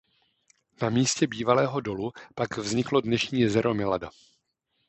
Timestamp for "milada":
3.73-4.09